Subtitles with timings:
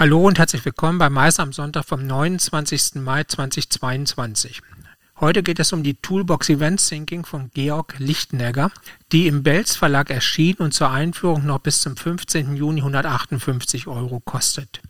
[0.00, 2.94] Hallo und herzlich willkommen bei Mais am Sonntag vom 29.
[2.94, 4.62] Mai 2022.
[5.20, 8.72] Heute geht es um die Toolbox Event Thinking von Georg Lichtenegger,
[9.12, 12.56] die im Belz Verlag erschien und zur Einführung noch bis zum 15.
[12.56, 14.80] Juni 158 Euro kostet.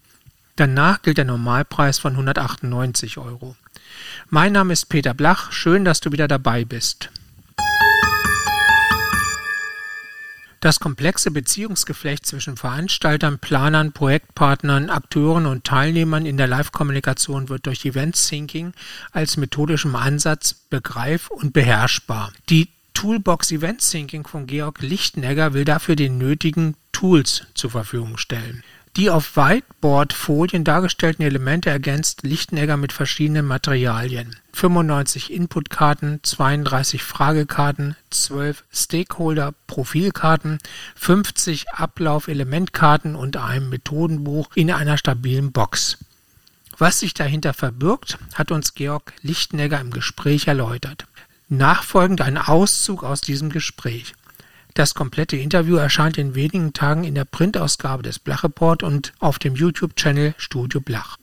[0.54, 3.56] Danach gilt der Normalpreis von 198 Euro.
[4.28, 7.10] Mein Name ist Peter Blach, schön, dass du wieder dabei bist.
[10.60, 17.86] Das komplexe Beziehungsgeflecht zwischen Veranstaltern, Planern, Projektpartnern, Akteuren und Teilnehmern in der Live-Kommunikation wird durch
[17.86, 18.74] Event Thinking
[19.10, 22.34] als methodischem Ansatz begreif- und beherrschbar.
[22.50, 28.62] Die Toolbox Event Thinking von Georg Lichtenegger will dafür die nötigen Tools zur Verfügung stellen.
[28.96, 38.64] Die auf Whiteboard-Folien dargestellten Elemente ergänzt Lichtenegger mit verschiedenen Materialien: 95 Inputkarten, 32 Fragekarten, 12
[38.72, 40.58] Stakeholder-Profilkarten,
[40.96, 45.98] 50 Ablauf-Elementkarten und einem Methodenbuch in einer stabilen Box.
[46.76, 51.06] Was sich dahinter verbirgt, hat uns Georg Lichtenegger im Gespräch erläutert.
[51.48, 54.14] Nachfolgend ein Auszug aus diesem Gespräch
[54.74, 59.38] das komplette Interview erscheint in wenigen Tagen in der Printausgabe des Blach Report und auf
[59.38, 61.16] dem YouTube-Channel Studio Blach.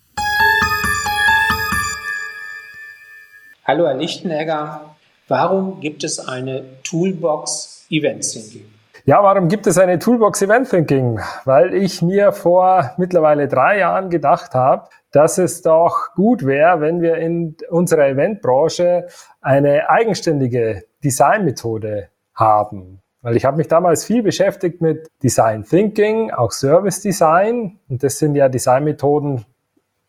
[3.66, 4.96] Hallo Herr Lichtenegger,
[5.28, 8.66] warum gibt es eine Toolbox Event Thinking?
[9.06, 11.20] Ja, warum gibt es eine Toolbox Event Thinking?
[11.46, 17.02] Weil ich mir vor mittlerweile drei Jahren gedacht habe, dass es doch gut wäre, wenn
[17.02, 19.08] wir in unserer Eventbranche
[19.42, 23.02] eine eigenständige Designmethode haben.
[23.22, 27.80] Weil ich habe mich damals viel beschäftigt mit Design Thinking, auch Service Design.
[27.90, 29.46] Und das sind ja Designmethoden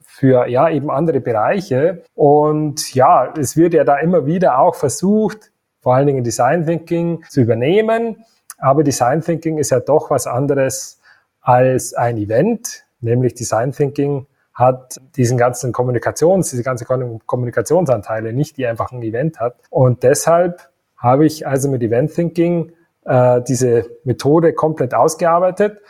[0.02, 2.02] für ja eben andere Bereiche.
[2.14, 7.24] Und ja, es wird ja da immer wieder auch versucht, vor allen Dingen Design Thinking
[7.28, 8.24] zu übernehmen.
[8.58, 11.00] Aber Design Thinking ist ja doch was anderes
[11.40, 18.66] als ein Event, nämlich Design Thinking hat diesen ganzen Kommunikations, diese ganze Kommunikationsanteile nicht, die
[18.66, 19.54] einfach ein Event hat.
[19.70, 22.72] Und deshalb habe ich also mit Event Thinking
[23.08, 25.80] äh, diese Methode komplett ausgearbeitet.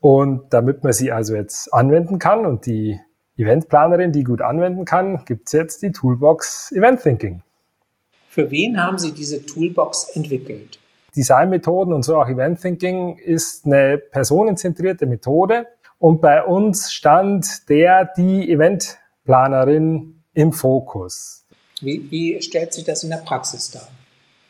[0.00, 2.98] Und damit man sie also jetzt anwenden kann und die
[3.36, 7.42] Eventplanerin die gut anwenden kann, gibt es jetzt die Toolbox Event Thinking.
[8.28, 10.78] Für wen haben Sie diese Toolbox entwickelt?
[11.14, 15.66] Designmethoden und so auch Event Thinking ist eine personenzentrierte Methode.
[15.98, 21.44] Und bei uns stand der, die Eventplanerin im Fokus.
[21.80, 23.88] Wie, wie stellt sich das in der Praxis dar?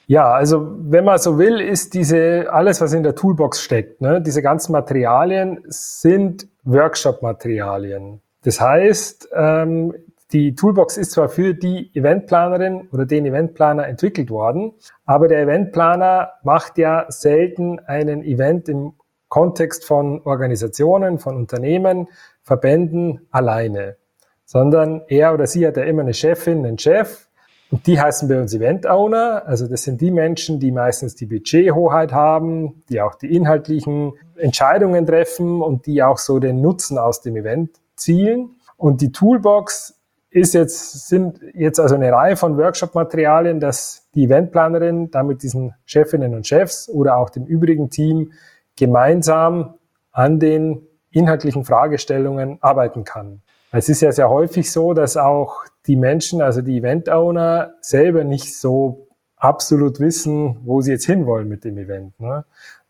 [0.07, 4.21] Ja, also wenn man so will, ist diese alles, was in der Toolbox steckt, ne,
[4.21, 8.21] diese ganzen Materialien sind Workshop-Materialien.
[8.43, 9.95] Das heißt, ähm,
[10.33, 14.73] die Toolbox ist zwar für die Eventplanerin oder den Eventplaner entwickelt worden,
[15.05, 18.95] aber der Eventplaner macht ja selten einen Event im
[19.29, 22.09] Kontext von Organisationen, von Unternehmen,
[22.43, 23.97] Verbänden alleine,
[24.45, 27.29] sondern er oder sie hat ja immer eine Chefin, einen Chef,
[27.73, 29.45] und die heißen bei uns Event Owner.
[29.47, 35.07] Also das sind die Menschen, die meistens die Budgethoheit haben, die auch die inhaltlichen Entscheidungen
[35.07, 38.57] treffen und die auch so den Nutzen aus dem Event zielen.
[38.77, 45.11] Und die Toolbox ist jetzt, sind jetzt also eine Reihe von Workshop-Materialien, dass die Eventplanerin
[45.11, 48.33] da mit diesen Chefinnen und Chefs oder auch dem übrigen Team
[48.77, 49.77] gemeinsam
[50.11, 53.41] an den inhaltlichen Fragestellungen arbeiten kann.
[53.71, 58.57] Es ist ja sehr häufig so, dass auch die Menschen, also die Event-Owner, selber nicht
[58.57, 62.19] so absolut wissen, wo sie jetzt hinwollen mit dem Event.
[62.21, 62.45] Ne?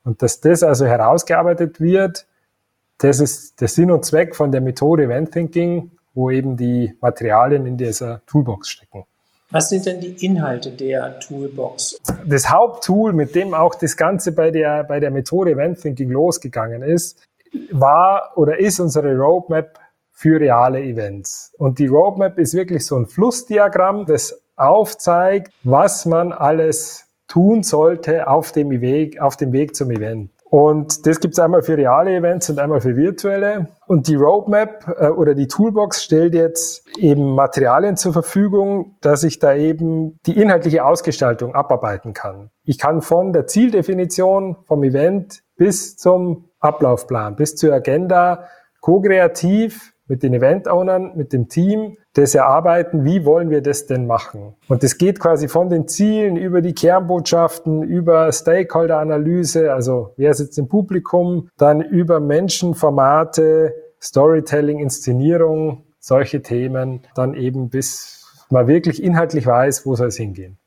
[0.04, 2.26] Und dass das also herausgearbeitet wird,
[2.98, 7.66] das ist der Sinn und Zweck von der Methode Event Thinking, wo eben die Materialien
[7.66, 9.04] in dieser Toolbox stecken.
[9.50, 12.00] Was sind denn die Inhalte der Toolbox?
[12.24, 16.82] Das Haupttool, mit dem auch das Ganze bei der, bei der Methode Event Thinking losgegangen
[16.82, 17.18] ist,
[17.70, 19.78] war oder ist unsere Roadmap
[20.12, 21.52] für reale Events.
[21.58, 28.28] Und die Roadmap ist wirklich so ein Flussdiagramm, das aufzeigt, was man alles tun sollte
[28.28, 30.30] auf dem Weg, auf dem Weg zum Event.
[30.52, 33.68] Und das gibt's einmal für reale Events und einmal für virtuelle.
[33.86, 39.38] Und die Roadmap äh, oder die Toolbox stellt jetzt eben Materialien zur Verfügung, dass ich
[39.38, 42.50] da eben die inhaltliche Ausgestaltung abarbeiten kann.
[42.64, 48.44] Ich kann von der Zieldefinition vom Event bis zum Ablaufplan, bis zur Agenda
[48.82, 54.52] ko-kreativ mit den Event-Ownern, mit dem Team, das erarbeiten, wie wollen wir das denn machen.
[54.68, 60.58] Und das geht quasi von den Zielen über die Kernbotschaften, über Stakeholder-Analyse, also wer sitzt
[60.58, 63.72] im Publikum, dann über Menschenformate,
[64.02, 70.58] Storytelling, Inszenierung, solche Themen, dann eben bis man wirklich inhaltlich weiß, wo soll es hingehen.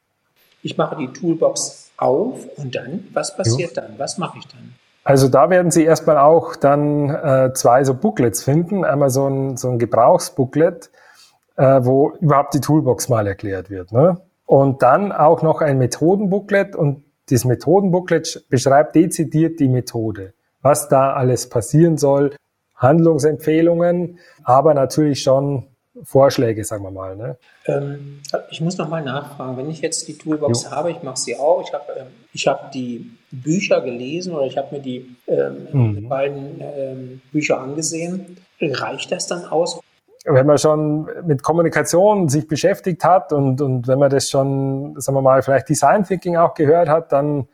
[0.64, 3.84] Ich mache die Toolbox auf und dann, was passiert ja.
[3.84, 4.00] dann?
[4.00, 4.74] Was mache ich dann?
[5.06, 8.84] Also da werden Sie erstmal auch dann äh, zwei so Booklets finden.
[8.84, 10.90] Einmal so ein, so ein Gebrauchsbooklet,
[11.58, 13.92] äh, wo überhaupt die Toolbox mal erklärt wird.
[13.92, 14.20] Ne?
[14.48, 21.14] Und dann auch noch ein Methodenbooklet und das Methodenbooklet beschreibt dezidiert die Methode, was da
[21.14, 22.36] alles passieren soll,
[22.76, 25.68] Handlungsempfehlungen, aber natürlich schon
[26.04, 27.16] Vorschläge, sagen wir mal.
[27.16, 27.38] Ne?
[27.66, 30.72] Ähm, ich muss noch mal nachfragen, wenn ich jetzt die Toolbox jo.
[30.72, 34.58] habe, ich mache sie auch, ich habe ähm, ich hab die Bücher gelesen oder ich
[34.58, 36.10] habe mir die ähm, mhm.
[36.10, 39.80] beiden ähm, Bücher angesehen, reicht das dann aus?
[40.26, 45.16] Wenn man schon mit Kommunikation sich beschäftigt hat und, und wenn man das schon, sagen
[45.18, 47.48] wir mal, vielleicht Design Thinking auch gehört hat, dann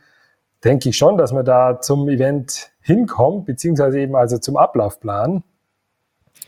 [0.63, 5.43] denke ich schon, dass man da zum Event hinkommt, beziehungsweise eben also zum Ablaufplan.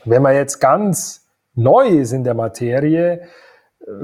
[0.04, 1.23] Wenn man jetzt ganz
[1.54, 3.22] neu ist in der Materie,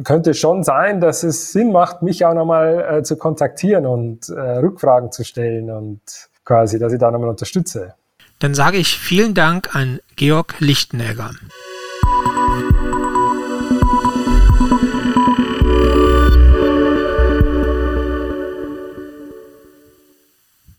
[0.05, 4.35] könnte schon sein, dass es Sinn macht, mich auch nochmal äh, zu kontaktieren und äh,
[4.35, 6.01] Rückfragen zu stellen und
[6.45, 7.95] quasi, dass ich da nochmal unterstütze.
[8.41, 11.31] Dann sage ich vielen Dank an Georg Lichtenegger.